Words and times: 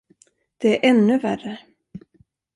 Det 0.57 0.85
är 0.85 0.89
ännu 0.89 1.19
värre. 1.19 1.59